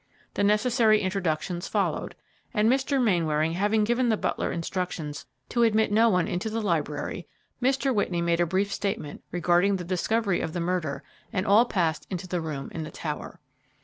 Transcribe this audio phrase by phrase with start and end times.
[0.33, 2.15] The necessary introductions followed,
[2.55, 2.99] and Mr.
[2.99, 7.27] Mainwaring having given the butler instructions to admit no one into the library,
[7.61, 7.93] Mr.
[7.93, 12.27] Whitney made a brief statement regarding the discovery of the murder, and all passed into
[12.27, 13.39] the room in the tower.